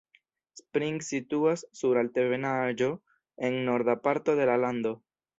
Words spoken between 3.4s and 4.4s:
en norda parto